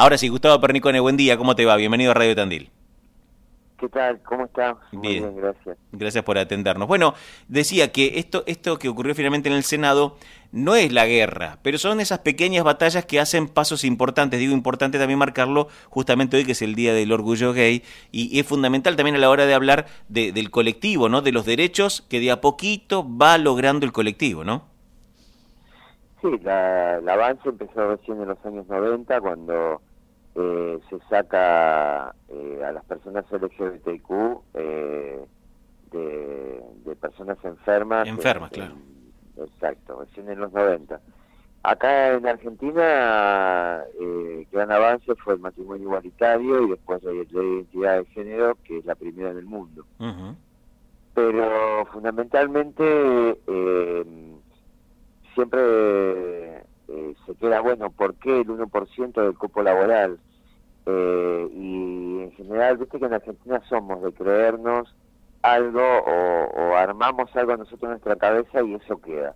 Ahora 0.00 0.16
sí, 0.16 0.28
Gustavo 0.28 0.60
Pernicone, 0.60 1.00
buen 1.00 1.16
día, 1.16 1.36
¿cómo 1.36 1.56
te 1.56 1.64
va? 1.64 1.74
Bienvenido 1.74 2.12
a 2.12 2.14
Radio 2.14 2.36
Tandil. 2.36 2.70
¿Qué 3.80 3.88
tal? 3.88 4.20
¿Cómo 4.22 4.44
estás? 4.44 4.76
Bien. 4.92 5.24
bien, 5.24 5.36
gracias. 5.36 5.76
Gracias 5.90 6.22
por 6.22 6.38
atendernos. 6.38 6.86
Bueno, 6.86 7.14
decía 7.48 7.90
que 7.90 8.20
esto, 8.20 8.44
esto 8.46 8.78
que 8.78 8.88
ocurrió 8.88 9.16
finalmente 9.16 9.48
en 9.48 9.56
el 9.56 9.64
Senado 9.64 10.16
no 10.52 10.76
es 10.76 10.92
la 10.92 11.06
guerra, 11.06 11.58
pero 11.62 11.78
son 11.78 11.98
esas 11.98 12.20
pequeñas 12.20 12.62
batallas 12.62 13.06
que 13.06 13.18
hacen 13.18 13.48
pasos 13.48 13.82
importantes. 13.82 14.38
Digo, 14.38 14.52
importante 14.52 14.98
también 15.00 15.18
marcarlo 15.18 15.66
justamente 15.90 16.36
hoy 16.36 16.44
que 16.44 16.52
es 16.52 16.62
el 16.62 16.76
Día 16.76 16.94
del 16.94 17.10
Orgullo 17.10 17.52
Gay 17.52 17.82
y 18.12 18.38
es 18.38 18.46
fundamental 18.46 18.94
también 18.94 19.16
a 19.16 19.18
la 19.18 19.30
hora 19.30 19.46
de 19.46 19.54
hablar 19.54 19.86
de- 20.08 20.30
del 20.30 20.52
colectivo, 20.52 21.08
¿no? 21.08 21.22
De 21.22 21.32
los 21.32 21.44
derechos 21.44 22.06
que 22.08 22.20
de 22.20 22.30
a 22.30 22.40
poquito 22.40 23.04
va 23.04 23.36
logrando 23.36 23.84
el 23.84 23.90
colectivo, 23.90 24.44
¿no? 24.44 24.62
Sí, 26.22 26.28
la, 26.42 26.98
el 26.98 27.08
avance 27.08 27.48
empezó 27.48 27.88
recién 27.96 28.20
en 28.22 28.28
los 28.28 28.38
años 28.44 28.66
90 28.68 29.20
cuando 29.20 29.80
eh, 30.40 30.78
se 30.88 30.98
saca 31.08 32.14
eh, 32.28 32.62
a 32.64 32.70
las 32.72 32.84
personas 32.84 33.24
LGBTQ 33.30 34.10
eh, 34.54 35.24
de, 35.90 36.62
de 36.84 36.96
personas 36.96 37.38
enfermas. 37.44 38.06
Enfermas, 38.06 38.52
en- 38.52 38.54
claro. 38.54 38.74
exacto, 39.36 40.00
recién 40.00 40.30
en 40.30 40.38
los 40.40 40.52
90. 40.52 41.00
Acá 41.64 42.12
en 42.14 42.26
Argentina, 42.26 43.82
eh, 44.00 44.46
gran 44.52 44.70
avance 44.70 45.12
fue 45.16 45.34
el 45.34 45.40
matrimonio 45.40 45.82
igualitario 45.88 46.62
y 46.62 46.70
después 46.70 47.02
la 47.02 47.10
de 47.10 47.16
identidad 47.26 47.98
de 47.98 48.04
género, 48.06 48.56
que 48.64 48.78
es 48.78 48.84
la 48.84 48.94
primera 48.94 49.30
en 49.32 49.38
el 49.38 49.44
mundo. 49.46 49.84
Pero 51.14 51.84
fundamentalmente 51.92 52.84
eh, 53.48 54.04
siempre 55.34 55.60
eh, 56.88 57.14
se 57.26 57.34
queda 57.34 57.60
bueno 57.60 57.90
por 57.90 58.14
qué 58.16 58.40
el 58.42 58.46
1% 58.46 59.12
del 59.20 59.36
cupo 59.36 59.62
laboral 59.62 60.18
Eh, 60.90 61.48
y 61.52 62.22
en 62.22 62.32
general 62.32 62.78
viste 62.78 62.98
que 62.98 63.04
en 63.04 63.12
Argentina 63.14 63.60
somos 63.68 64.02
de 64.02 64.12
creernos 64.12 64.94
algo 65.42 65.82
o, 65.82 66.44
o 66.46 66.74
armamos 66.76 67.34
algo 67.36 67.56
nosotros 67.56 67.82
en 67.82 67.90
nuestra 67.90 68.16
cabeza 68.16 68.62
y 68.62 68.74
eso 68.74 68.98
queda 69.00 69.34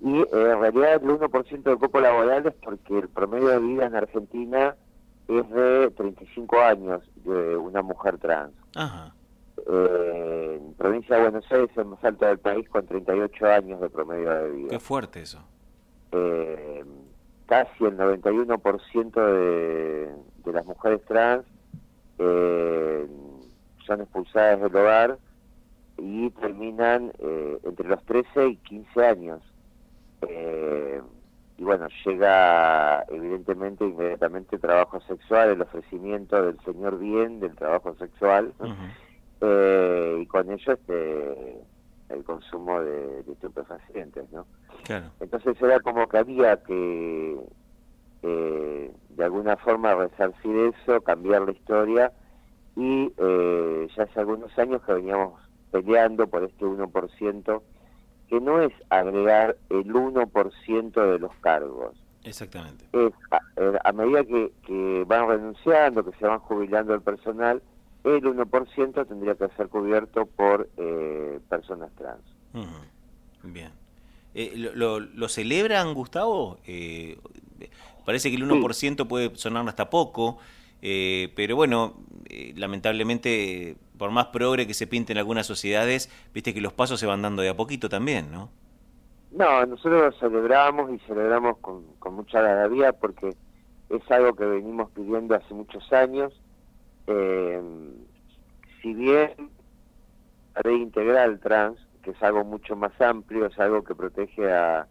y 0.00 0.20
eh, 0.20 0.26
en 0.32 0.60
realidad 0.60 0.94
el 1.02 1.08
1% 1.08 1.62
del 1.62 1.78
cupo 1.78 2.00
laboral 2.00 2.46
es 2.46 2.54
porque 2.62 2.98
el 2.98 3.08
promedio 3.08 3.48
de 3.48 3.58
vida 3.58 3.86
en 3.86 3.96
Argentina 3.96 4.76
es 5.28 5.48
de 5.50 5.90
35 5.96 6.60
años 6.60 7.02
de 7.24 7.56
una 7.56 7.82
mujer 7.82 8.18
trans 8.18 8.52
Ajá. 8.76 9.14
eh, 9.66 10.60
en 10.60 10.74
provincia 10.74 11.16
de 11.16 11.22
Buenos 11.22 11.50
Aires 11.50 11.70
es 11.70 11.78
el 11.78 11.86
más 11.86 12.04
alto 12.04 12.26
del 12.26 12.38
país 12.38 12.68
con 12.68 12.86
38 12.86 13.46
años 13.46 13.80
de 13.80 13.88
promedio 13.88 14.30
de 14.30 14.50
vida. 14.50 14.68
Qué 14.70 14.80
fuerte 14.80 15.22
eso. 15.22 15.42
Eh, 16.12 16.84
casi 17.46 17.84
el 17.84 17.96
91% 17.96 19.12
de, 19.14 20.10
de 20.44 20.52
las 20.52 20.64
mujeres 20.66 21.00
trans 21.06 21.44
eh, 22.18 23.06
son 23.86 24.00
expulsadas 24.00 24.60
del 24.60 24.76
hogar 24.76 25.18
y 25.98 26.30
terminan 26.30 27.12
eh, 27.18 27.58
entre 27.64 27.88
los 27.88 28.02
13 28.04 28.48
y 28.48 28.56
15 28.56 29.06
años. 29.06 29.40
Eh, 30.22 31.00
y 31.56 31.62
bueno, 31.62 31.86
llega 32.04 33.04
evidentemente 33.08 33.84
inmediatamente 33.84 34.58
trabajo 34.58 35.00
sexual, 35.02 35.50
el 35.50 35.62
ofrecimiento 35.62 36.42
del 36.42 36.58
señor 36.64 36.98
bien 36.98 37.38
del 37.40 37.54
trabajo 37.54 37.94
sexual. 37.96 38.52
Eh, 39.40 40.18
y 40.22 40.26
con 40.26 40.50
ello 40.50 40.72
este 40.72 41.60
el 42.08 42.24
consumo 42.24 42.80
de, 42.80 43.22
de 43.22 43.32
estupefacientes, 43.32 44.30
¿no? 44.30 44.46
Claro. 44.84 45.06
Entonces 45.20 45.60
era 45.60 45.80
como 45.80 46.06
que 46.08 46.18
había 46.18 46.62
que 46.62 47.38
eh, 48.22 48.90
de 49.10 49.24
alguna 49.24 49.56
forma 49.58 49.94
resarcir 49.94 50.56
eso, 50.56 51.00
cambiar 51.02 51.42
la 51.42 51.52
historia 51.52 52.12
y 52.74 53.12
eh, 53.18 53.88
ya 53.94 54.04
hace 54.04 54.20
algunos 54.20 54.56
años 54.58 54.82
que 54.82 54.94
veníamos 54.94 55.40
peleando 55.70 56.26
por 56.26 56.44
este 56.44 56.64
1%, 56.64 57.62
que 58.28 58.40
no 58.40 58.62
es 58.62 58.72
agregar 58.88 59.56
el 59.68 59.92
1% 59.92 61.12
de 61.12 61.18
los 61.18 61.34
cargos, 61.40 61.94
Exactamente. 62.24 62.86
es 62.92 63.12
a, 63.30 63.40
eh, 63.56 63.78
a 63.84 63.92
medida 63.92 64.24
que, 64.24 64.52
que 64.66 65.04
van 65.06 65.28
renunciando, 65.28 66.04
que 66.04 66.16
se 66.18 66.26
van 66.26 66.38
jubilando 66.40 66.94
el 66.94 67.02
personal, 67.02 67.62
el 68.04 68.22
1% 68.22 69.06
tendría 69.08 69.34
que 69.34 69.48
ser 69.56 69.68
cubierto 69.68 70.26
por 70.26 70.68
eh, 70.76 71.40
personas 71.48 71.90
trans. 71.96 72.22
Bien. 73.42 73.70
Eh, 74.34 74.52
lo, 74.56 74.74
lo- 74.74 75.00
lo 75.00 75.28
celebran, 75.28 75.94
Gustavo? 75.94 76.58
Eh, 76.66 77.18
parece 78.04 78.30
que 78.30 78.36
el 78.36 78.42
1% 78.44 79.06
puede 79.06 79.34
sonar 79.36 79.66
hasta 79.68 79.90
poco, 79.90 80.38
eh, 80.82 81.32
pero 81.36 81.56
bueno, 81.56 81.94
eh, 82.28 82.52
lamentablemente, 82.56 83.76
por 83.98 84.10
más 84.10 84.26
progre 84.26 84.66
que 84.66 84.74
se 84.74 84.86
pinte 84.86 85.12
en 85.12 85.18
algunas 85.18 85.46
sociedades, 85.46 86.10
viste 86.34 86.52
que 86.52 86.60
los 86.60 86.72
pasos 86.72 87.00
se 87.00 87.06
van 87.06 87.22
dando 87.22 87.42
de 87.42 87.48
a 87.50 87.56
poquito 87.56 87.88
también, 87.88 88.30
¿no? 88.32 88.50
No, 89.30 89.66
nosotros 89.66 90.12
lo 90.14 90.18
celebramos 90.20 90.92
y 90.92 90.98
celebramos 91.06 91.58
con, 91.58 91.84
con 91.98 92.14
mucha 92.14 92.38
algarabía 92.38 92.92
porque 92.92 93.34
es 93.88 94.10
algo 94.10 94.34
que 94.34 94.44
venimos 94.44 94.90
pidiendo 94.92 95.34
hace 95.34 95.54
muchos 95.54 95.92
años. 95.92 96.32
Eh, 97.06 97.62
si 98.80 98.94
bien 98.94 99.34
la 100.54 100.62
ley 100.70 100.80
integral 100.82 101.40
trans, 101.40 101.78
que 102.02 102.10
es 102.12 102.22
algo 102.22 102.44
mucho 102.44 102.76
más 102.76 102.98
amplio, 103.00 103.46
es 103.46 103.58
algo 103.58 103.82
que 103.82 103.94
protege 103.94 104.52
a, 104.52 104.86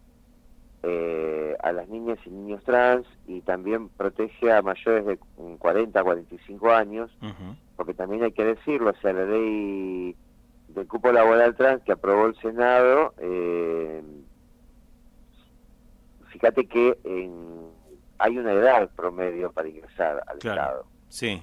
eh, 0.82 1.56
a 1.62 1.72
las 1.72 1.88
niñas 1.88 2.18
y 2.26 2.30
niños 2.30 2.62
trans 2.64 3.06
y 3.26 3.40
también 3.42 3.88
protege 3.88 4.52
a 4.52 4.62
mayores 4.62 5.06
de 5.06 5.18
40 5.58 6.00
a 6.00 6.04
45 6.04 6.70
años, 6.72 7.10
porque 7.76 7.94
también 7.94 8.22
hay 8.24 8.32
que 8.32 8.44
decirlo, 8.44 8.90
o 8.90 8.96
sea, 9.00 9.12
la 9.12 9.24
ley 9.24 10.16
del 10.68 10.86
cupo 10.88 11.12
laboral 11.12 11.54
trans 11.56 11.82
que 11.84 11.92
aprobó 11.92 12.26
el 12.26 12.36
Senado, 12.36 13.14
eh, 13.18 14.02
fíjate 16.28 16.66
que 16.66 16.98
en- 17.04 17.72
hay 18.18 18.38
una 18.38 18.52
edad 18.52 18.90
promedio 18.94 19.52
para 19.52 19.68
ingresar 19.68 20.22
al 20.26 20.38
Claro. 20.38 20.60
Estado. 20.62 20.86
Sí. 21.08 21.42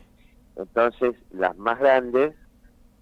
Entonces, 0.56 1.16
las 1.32 1.58
más 1.58 1.80
grandes, 1.80 2.36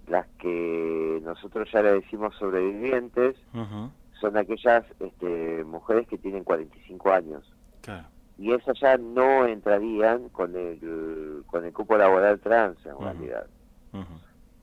las 0.08 0.28
que 0.40 1.20
nosotros 1.24 1.70
ya 1.72 1.82
le 1.82 1.94
decimos 1.94 2.36
sobrevivientes, 2.36 3.36
son 4.20 4.38
aquellas 4.38 4.86
este, 5.00 5.64
mujeres 5.64 6.08
que 6.08 6.18
tienen 6.18 6.44
45 6.44 7.12
años. 7.12 7.52
Claro. 7.82 8.08
Y 8.38 8.54
esas 8.54 8.80
ya 8.80 8.98
no 8.98 9.46
entrarían 9.46 10.30
con 10.30 10.56
el, 10.56 11.44
con 11.48 11.66
el 11.66 11.74
cupo 11.74 11.98
laboral 11.98 12.40
trans, 12.40 12.78
en 12.86 12.98
realidad. 12.98 13.48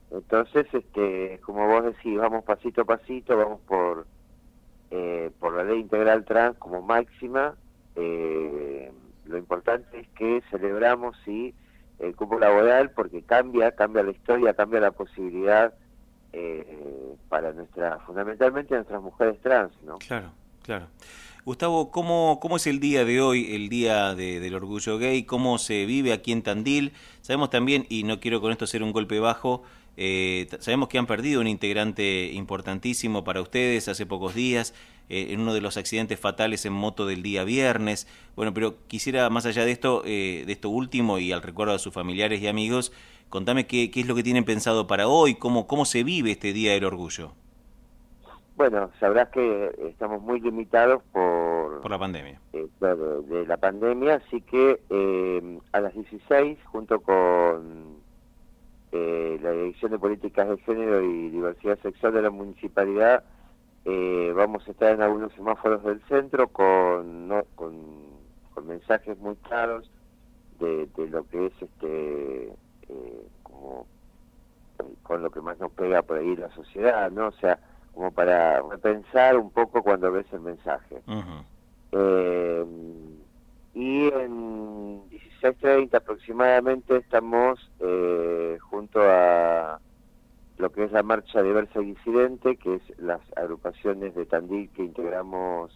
Entonces, 0.09 0.65
este, 0.73 1.39
como 1.45 1.67
vos 1.67 1.83
decís, 1.83 2.17
vamos 2.17 2.43
pasito 2.43 2.81
a 2.81 2.85
pasito, 2.85 3.37
vamos 3.37 3.59
por 3.67 4.05
eh, 4.89 5.31
por 5.39 5.53
la 5.53 5.65
ley 5.65 5.81
integral 5.81 6.23
trans 6.23 6.57
como 6.57 6.81
máxima. 6.81 7.55
Eh, 7.95 8.91
lo 9.25 9.37
importante 9.37 9.99
es 9.99 10.07
que 10.09 10.41
celebramos 10.49 11.17
sí 11.25 11.53
el 11.99 12.15
cupo 12.15 12.39
laboral 12.39 12.91
porque 12.91 13.21
cambia, 13.23 13.71
cambia 13.71 14.03
la 14.03 14.11
historia, 14.11 14.53
cambia 14.53 14.79
la 14.79 14.91
posibilidad 14.91 15.73
eh, 16.33 17.15
para 17.29 17.51
nuestra, 17.53 17.99
fundamentalmente 18.05 18.75
nuestras 18.75 19.01
mujeres 19.01 19.39
trans, 19.41 19.71
¿no? 19.83 19.97
Claro, 19.99 20.31
claro. 20.63 20.87
Gustavo, 21.45 21.91
¿cómo, 21.91 22.39
¿cómo 22.41 22.57
es 22.57 22.67
el 22.67 22.79
día 22.81 23.05
de 23.05 23.21
hoy, 23.21 23.55
el 23.55 23.69
día 23.69 24.13
de- 24.15 24.39
del 24.41 24.53
orgullo 24.53 24.97
gay? 24.97 25.23
¿Cómo 25.23 25.57
se 25.57 25.85
vive 25.85 26.11
aquí 26.11 26.33
en 26.33 26.41
Tandil? 26.43 26.91
Sabemos 27.21 27.49
también, 27.49 27.85
y 27.89 28.03
no 28.03 28.19
quiero 28.19 28.41
con 28.41 28.51
esto 28.51 28.67
ser 28.67 28.83
un 28.83 28.91
golpe 28.91 29.19
bajo, 29.19 29.63
eh, 29.97 30.47
sabemos 30.59 30.89
que 30.89 30.99
han 30.99 31.07
perdido 31.07 31.41
un 31.41 31.47
integrante 31.47 32.31
importantísimo 32.31 33.23
para 33.23 33.41
ustedes 33.41 33.87
hace 33.87 34.05
pocos 34.05 34.35
días, 34.35 34.75
eh, 35.09 35.27
en 35.31 35.39
uno 35.39 35.53
de 35.55 35.61
los 35.61 35.75
accidentes 35.75 36.19
fatales 36.19 36.65
en 36.65 36.73
moto 36.73 37.07
del 37.07 37.23
día 37.23 37.43
viernes. 37.43 38.07
Bueno, 38.35 38.53
pero 38.53 38.75
quisiera, 38.87 39.29
más 39.31 39.47
allá 39.47 39.65
de 39.65 39.71
esto, 39.71 40.03
eh, 40.05 40.43
de 40.45 40.51
esto 40.53 40.69
último 40.69 41.17
y 41.17 41.31
al 41.31 41.41
recuerdo 41.41 41.73
a 41.73 41.79
sus 41.79 41.93
familiares 41.93 42.41
y 42.41 42.47
amigos, 42.47 42.93
contame 43.29 43.65
qué, 43.65 43.89
qué 43.89 44.01
es 44.01 44.07
lo 44.07 44.13
que 44.13 44.23
tienen 44.23 44.45
pensado 44.45 44.85
para 44.85 45.07
hoy, 45.07 45.33
cómo, 45.33 45.65
cómo 45.65 45.83
se 45.85 46.03
vive 46.03 46.31
este 46.31 46.53
Día 46.53 46.73
del 46.73 46.85
Orgullo 46.85 47.31
Bueno, 48.55 48.91
sabrás 48.99 49.29
que 49.29 49.71
estamos 49.89 50.21
muy 50.21 50.39
limitados 50.41 51.01
por, 51.11 51.81
por 51.81 51.89
la 51.89 51.97
pandemia. 51.97 52.39
eh, 52.53 52.67
de, 52.81 52.95
de 52.95 53.47
la 53.47 53.57
pandemia, 53.57 54.15
así 54.15 54.41
que 54.41 54.79
a 55.71 55.79
las 55.79 55.93
16, 55.95 56.59
junto 56.65 56.99
con 56.99 57.96
eh, 58.91 59.39
la 59.41 59.51
Dirección 59.51 59.91
de 59.91 59.99
Políticas 59.99 60.47
de 60.49 60.57
Género 60.59 61.01
y 61.03 61.29
Diversidad 61.29 61.77
Sexual 61.81 62.13
de 62.13 62.21
la 62.21 62.29
Municipalidad, 62.29 63.23
eh, 63.85 64.33
vamos 64.35 64.67
a 64.67 64.71
estar 64.71 64.93
en 64.93 65.01
algunos 65.01 65.31
semáforos 65.33 65.83
del 65.83 66.01
centro 66.07 66.47
con, 66.49 67.27
no- 67.27 67.45
con, 67.55 67.75
con 68.53 68.67
mensajes 68.67 69.17
muy 69.19 69.35
claros 69.37 69.89
de, 70.59 70.87
de 70.95 71.07
lo 71.07 71.23
que 71.27 71.47
es 71.47 71.53
este 71.61 72.53
eh, 72.89 73.27
como 73.43 73.87
con 75.03 75.23
lo 75.23 75.29
que 75.31 75.41
más 75.41 75.57
nos 75.59 75.71
pega 75.71 76.01
por 76.03 76.17
ahí 76.17 76.35
la 76.35 76.49
sociedad, 76.51 77.09
¿no? 77.11 77.27
O 77.27 77.31
sea, 77.33 77.59
como 77.93 78.11
para 78.11 78.61
repensar 78.61 79.37
un 79.37 79.49
poco 79.51 79.81
cuando 79.81 80.11
ves 80.11 80.25
el 80.31 80.41
mensaje. 80.41 81.01
Eh, 81.91 82.65
y 83.73 84.07
en 84.09 85.07
16 85.09 85.27
16.30 85.61 85.95
aproximadamente 85.97 86.97
estamos 86.97 87.59
que 90.77 90.83
es 90.83 90.91
la 90.91 91.01
marcha 91.01 91.41
diversa 91.41 91.81
y 91.81 91.95
disidente, 91.95 92.55
que 92.55 92.75
es 92.75 92.99
las 92.99 93.19
agrupaciones 93.35 94.13
de 94.13 94.27
Tandil 94.27 94.69
que 94.69 94.83
integramos 94.83 95.71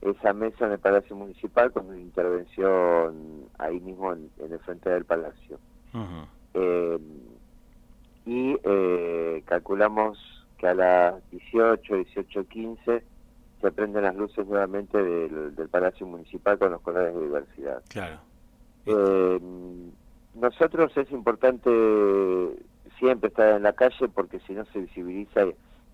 esa 0.00 0.32
mesa 0.32 0.64
en 0.64 0.72
el 0.72 0.78
Palacio 0.78 1.14
Municipal 1.16 1.70
con 1.70 1.88
una 1.88 1.98
intervención 1.98 3.44
ahí 3.58 3.78
mismo 3.78 4.10
en, 4.14 4.30
el 4.38 4.58
frente 4.60 4.88
del 4.88 5.04
Palacio. 5.04 5.58
Eh, 6.54 6.98
y 8.24 8.56
eh, 8.64 9.42
calculamos 9.44 10.18
que 10.56 10.68
a 10.68 10.74
las 10.74 11.30
18, 11.30 11.96
18.15 11.96 13.02
se 13.60 13.72
prenden 13.72 14.02
las 14.04 14.16
luces 14.16 14.46
nuevamente 14.46 14.96
del, 14.96 15.68
Palacio 15.68 16.06
Municipal 16.06 16.58
con 16.58 16.72
los 16.72 16.80
colores 16.80 17.14
de 17.14 17.20
diversidad. 17.20 17.82
Claro. 17.90 18.18
Eh, 18.86 19.38
nosotros 20.36 20.96
es 20.96 21.10
importante 21.12 21.68
siempre 22.98 23.28
estar 23.28 23.56
en 23.56 23.62
la 23.62 23.72
calle 23.72 24.08
porque 24.08 24.40
si 24.40 24.52
no 24.52 24.64
se 24.66 24.80
visibiliza 24.80 25.46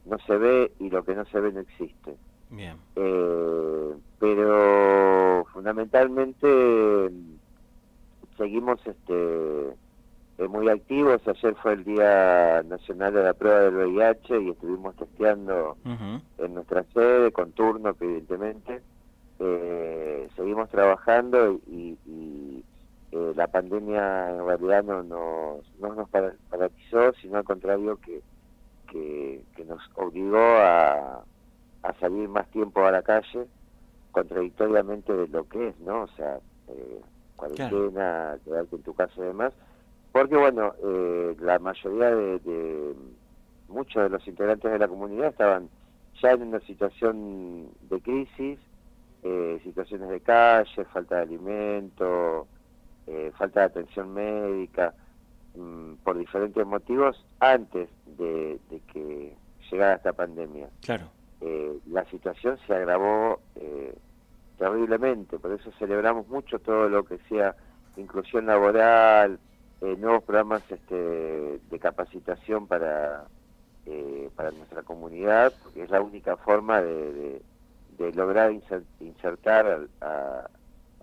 no 0.05 0.19
se 0.27 0.37
ve 0.37 0.73
y 0.79 0.91
lo 0.91 1.05
que 1.05 1.15
no 1.15 1.25
se 1.27 1.41
ve 1.41 1.53
no 1.53 1.61
existe. 1.61 2.15
Bien. 2.51 2.77
Eh, 2.97 3.95
pero 4.19 5.47
fundamentalmente 5.53 7.11
seguimos 8.37 8.81
este 8.87 9.75
eh, 10.39 10.49
muy 10.49 10.69
activos. 10.69 11.21
Ayer 11.27 11.55
fue 11.57 11.75
el 11.75 11.85
Día 11.85 12.63
Nacional 12.65 13.15
de 13.15 13.23
la 13.23 13.35
Prueba 13.35 13.61
del 13.61 13.77
VIH 13.77 14.41
y 14.41 14.51
estuvimos 14.51 14.97
testeando 14.97 15.77
en 15.85 16.55
nuestra 16.55 16.85
sede, 16.93 17.31
con 17.31 17.53
turno, 17.53 17.95
evidentemente. 18.01 18.83
Eh, 19.39 20.29
seguimos 20.37 20.69
trabajando 20.71 21.61
y, 21.67 21.97
eh, 23.13 23.33
la 23.37 23.47
pandemia 23.47 24.31
en 24.31 24.45
realidad 24.45 24.83
no 24.83 25.03
nos, 25.05 25.81
no 25.81 25.95
nos 25.95 26.09
sino 27.35 27.39
al 27.39 27.45
contrario 27.45 27.99
que, 28.01 28.23
que, 29.57 29.65
nos 29.65 29.83
obligó 29.97 30.39
a, 30.39 31.25
a, 31.83 31.95
salir 31.99 32.29
más 32.29 32.49
tiempo 32.51 32.85
a 32.85 32.93
la 32.93 33.03
calle, 33.03 33.47
contradictoriamente 34.13 35.13
de 35.13 35.27
lo 35.29 35.49
que 35.49 35.69
es, 35.69 35.81
¿no? 35.81 36.03
O 36.03 36.09
sea, 36.09 36.39
cuarentena, 37.35 38.39
quedarte 38.45 38.77
en 38.77 38.83
tu 38.83 38.95
casa 38.95 39.13
y 39.17 39.23
demás. 39.23 39.53
Porque 40.13 40.37
bueno, 40.37 40.75
eh, 40.85 41.37
la 41.41 41.59
mayoría 41.59 42.15
de, 42.15 42.95
muchos 43.69 44.05
de 44.05 44.11
los 44.11 44.29
integrantes 44.29 44.71
de 44.71 44.79
la 44.79 44.87
comunidad 44.87 45.29
estaban 45.29 45.69
ya 46.23 46.31
en 46.31 46.43
una 46.43 46.61
situación 46.61 47.69
de 47.91 48.01
crisis, 48.01 48.61
eh, 49.25 49.61
situaciones 49.65 50.09
de 50.09 50.21
calle, 50.21 50.85
falta 50.93 51.17
de 51.17 51.23
alimento, 51.23 52.47
eh, 53.09 53.33
falta 53.37 53.61
de 53.61 53.67
atención 53.67 54.15
médica, 54.15 54.95
mm, 55.55 55.95
por 56.05 56.19
diferentes 56.19 56.67
motivos 56.67 57.25
antes 57.41 57.89
de, 58.19 58.59
que 58.93 59.35
llegara 59.71 59.95
esta 59.95 60.13
pandemia. 60.13 60.69
Claro. 60.83 61.11
la 61.87 62.05
situación 62.07 62.59
se 62.67 62.75
agravó 62.75 63.41
terriblemente, 64.59 65.39
por 65.39 65.53
eso 65.53 65.71
celebramos 65.79 66.29
mucho 66.29 66.59
todo 66.59 66.89
lo 66.89 67.05
que 67.05 67.19
sea 67.29 67.55
inclusión 67.97 68.47
laboral, 68.47 69.39
eh, 69.81 69.97
nuevos 69.99 70.23
programas 70.25 70.63
este, 70.71 70.95
de 70.95 71.79
capacitación 71.79 72.67
para, 72.67 73.25
eh, 73.87 74.31
para 74.35 74.51
nuestra 74.51 74.83
comunidad, 74.83 75.53
porque 75.63 75.83
es 75.83 75.91
la 75.91 76.01
única 76.01 76.37
forma 76.37 76.81
de, 76.81 77.43
lograr 78.15 78.53
insertar 79.01 79.87
a, 80.01 80.49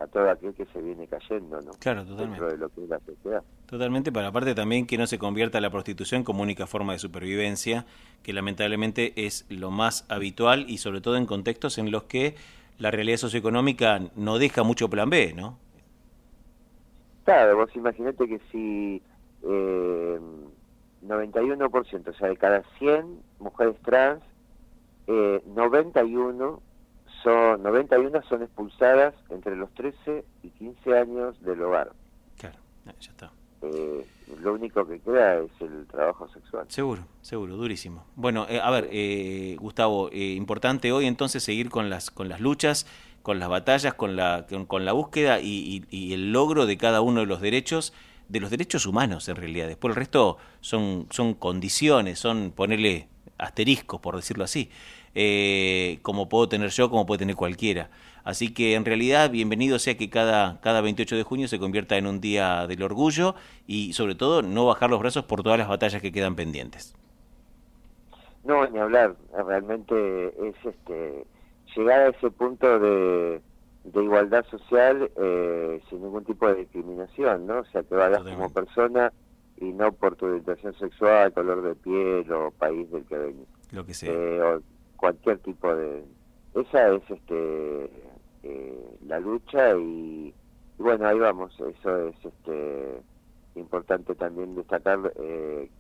todo 0.07 0.29
aquel 0.29 0.53
que 0.53 0.65
se 0.65 0.81
viene 0.81 1.07
cayendo 1.07 1.61
¿no? 1.61 1.71
claro, 1.79 2.03
totalmente. 2.05 2.39
dentro 2.39 2.51
de 2.51 2.57
lo 2.57 2.69
que 2.69 2.83
es 2.83 2.89
la 2.89 2.99
sociedad. 2.99 3.43
Totalmente, 3.65 4.11
pero 4.11 4.27
aparte 4.27 4.55
también 4.55 4.85
que 4.85 4.97
no 4.97 5.07
se 5.07 5.17
convierta 5.17 5.61
la 5.61 5.69
prostitución 5.69 6.23
como 6.23 6.43
única 6.43 6.67
forma 6.67 6.93
de 6.93 6.99
supervivencia, 6.99 7.85
que 8.23 8.33
lamentablemente 8.33 9.13
es 9.15 9.45
lo 9.49 9.71
más 9.71 10.05
habitual 10.09 10.65
y 10.67 10.77
sobre 10.77 11.01
todo 11.01 11.15
en 11.17 11.25
contextos 11.25 11.77
en 11.77 11.91
los 11.91 12.03
que 12.03 12.35
la 12.79 12.91
realidad 12.91 13.17
socioeconómica 13.17 13.99
no 14.15 14.39
deja 14.39 14.63
mucho 14.63 14.89
plan 14.89 15.09
B, 15.09 15.33
¿no? 15.35 15.57
Claro, 17.23 17.55
vos 17.55 17.69
imaginate 17.75 18.27
que 18.27 18.39
si 18.51 19.01
eh, 19.43 20.19
91%, 21.05 22.07
o 22.07 22.13
sea, 22.13 22.27
de 22.27 22.37
cada 22.37 22.63
100 22.79 23.21
mujeres 23.39 23.75
trans, 23.83 24.23
eh, 25.07 25.41
91 25.47 26.61
son 27.23 27.63
91 27.63 28.21
son 28.29 28.43
expulsadas 28.43 29.13
entre 29.29 29.55
los 29.55 29.69
13 29.73 30.23
y 30.43 30.49
15 30.49 30.97
años 30.97 31.41
del 31.43 31.61
hogar. 31.61 31.91
Claro, 32.37 32.57
ya 32.99 33.11
está. 33.11 33.31
Eh, 33.61 34.05
lo 34.41 34.53
único 34.53 34.87
que 34.87 34.99
queda 34.99 35.39
es 35.39 35.51
el 35.59 35.85
trabajo 35.87 36.27
sexual. 36.29 36.65
Seguro, 36.69 37.03
seguro, 37.21 37.55
durísimo. 37.57 38.05
Bueno, 38.15 38.47
eh, 38.49 38.59
a 38.59 38.71
ver, 38.71 38.89
eh, 38.91 39.55
Gustavo, 39.59 40.09
eh, 40.11 40.33
importante 40.33 40.91
hoy 40.91 41.05
entonces 41.05 41.43
seguir 41.43 41.69
con 41.69 41.89
las 41.89 42.09
con 42.09 42.29
las 42.29 42.39
luchas 42.39 42.87
con 43.21 43.39
las 43.39 43.49
batallas, 43.49 43.93
con 43.93 44.15
la, 44.15 44.45
con, 44.67 44.85
la 44.85 44.93
búsqueda 44.93 45.39
y, 45.39 45.83
el 46.13 46.31
logro 46.31 46.65
de 46.65 46.77
cada 46.77 47.01
uno 47.01 47.21
de 47.21 47.25
los 47.25 47.41
derechos, 47.41 47.93
de 48.29 48.39
los 48.39 48.49
derechos 48.49 48.85
humanos 48.85 49.29
en 49.29 49.35
realidad. 49.35 49.67
Después 49.67 49.91
el 49.91 49.95
resto 49.95 50.37
son, 50.59 51.07
son 51.09 51.33
condiciones, 51.33 52.19
son 52.19 52.51
ponerle 52.51 53.07
asteriscos, 53.37 54.01
por 54.01 54.15
decirlo 54.15 54.43
así, 54.43 54.69
eh, 55.15 55.99
como 56.01 56.29
puedo 56.29 56.47
tener 56.49 56.69
yo, 56.69 56.89
como 56.89 57.05
puede 57.05 57.19
tener 57.19 57.35
cualquiera. 57.35 57.89
Así 58.23 58.53
que 58.53 58.75
en 58.75 58.85
realidad 58.85 59.31
bienvenido 59.31 59.79
sea 59.79 59.97
que 59.97 60.09
cada, 60.09 60.59
cada 60.61 60.81
28 60.81 61.15
de 61.15 61.23
junio 61.23 61.47
se 61.47 61.59
convierta 61.59 61.97
en 61.97 62.05
un 62.05 62.21
día 62.21 62.67
del 62.67 62.83
orgullo 62.83 63.35
y 63.65 63.93
sobre 63.93 64.15
todo 64.15 64.41
no 64.41 64.65
bajar 64.65 64.89
los 64.89 64.99
brazos 64.99 65.25
por 65.25 65.41
todas 65.41 65.57
las 65.57 65.67
batallas 65.67 66.01
que 66.01 66.11
quedan 66.11 66.35
pendientes. 66.35 66.95
No, 68.43 68.67
ni 68.67 68.79
hablar, 68.79 69.15
realmente 69.45 70.27
es 70.47 70.55
este 70.65 71.25
llegar 71.75 72.01
a 72.01 72.09
ese 72.09 72.29
punto 72.31 72.79
de, 72.79 73.41
igualdad 73.93 74.45
social 74.45 75.09
eh, 75.15 75.81
sin 75.89 76.01
ningún 76.01 76.25
tipo 76.25 76.47
de 76.47 76.55
discriminación, 76.55 77.47
¿no? 77.47 77.59
O 77.59 77.65
sea, 77.65 77.83
que 77.83 77.95
vayas 77.95 78.23
como 78.23 78.49
persona 78.49 79.11
y 79.57 79.65
no 79.65 79.91
por 79.91 80.15
tu 80.15 80.25
orientación 80.25 80.73
sexual, 80.73 81.33
color 81.33 81.61
de 81.61 81.75
piel 81.75 82.31
o 82.31 82.51
país 82.51 82.91
del 82.91 83.05
que 83.05 83.17
venís. 83.17 83.47
Lo 83.71 83.85
que 83.85 83.93
sea. 83.93 84.11
Eh, 84.11 84.41
o 84.41 84.61
cualquier 85.01 85.39
tipo 85.39 85.75
de... 85.75 86.05
Esa 86.53 86.93
es 86.93 87.01
este 87.09 87.89
eh, 88.43 88.97
la 89.07 89.19
lucha 89.19 89.75
y, 89.77 90.33
bueno, 90.77 91.07
ahí 91.07 91.19
vamos. 91.19 91.53
Eso 91.59 92.07
es 92.07 92.15
este 92.23 93.01
importante 93.55 94.15
también 94.15 94.55
destacar 94.55 95.11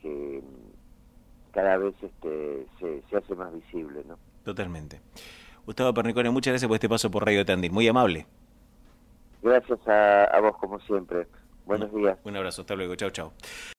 que 0.01 0.41
cada 1.53 1.77
vez 1.77 1.93
este 2.01 2.65
se, 2.79 3.01
se 3.09 3.17
hace 3.17 3.35
más 3.35 3.53
visible, 3.53 4.03
¿no? 4.07 4.17
Totalmente. 4.43 4.99
Gustavo 5.65 5.93
Pernicone, 5.93 6.29
muchas 6.31 6.53
gracias 6.53 6.67
por 6.67 6.75
este 6.75 6.89
paso 6.89 7.11
por 7.11 7.25
Radio 7.25 7.45
Tandil. 7.45 7.71
Muy 7.71 7.87
amable. 7.87 8.25
Gracias 9.41 9.79
a, 9.87 10.25
a 10.25 10.39
vos, 10.39 10.57
como 10.57 10.79
siempre. 10.81 11.27
Buenos 11.65 11.93
días. 11.93 12.17
Un 12.23 12.35
abrazo, 12.35 12.61
hasta 12.61 12.75
luego. 12.75 12.95
Chao, 12.95 13.11
chao. 13.11 13.33